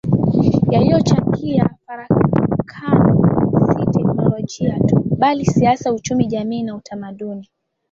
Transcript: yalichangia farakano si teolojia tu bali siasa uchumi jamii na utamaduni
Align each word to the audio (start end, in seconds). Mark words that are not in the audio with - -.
yalichangia 0.71 1.69
farakano 1.85 3.47
si 3.67 3.85
teolojia 3.91 4.79
tu 4.79 5.05
bali 5.17 5.45
siasa 5.45 5.93
uchumi 5.93 6.25
jamii 6.25 6.63
na 6.63 6.75
utamaduni 6.75 7.49